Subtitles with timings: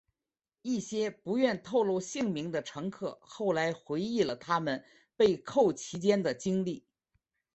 [0.63, 4.83] 一些不愿透露姓名的乘客后来回忆了他们
[5.15, 6.87] 被扣期间的经历。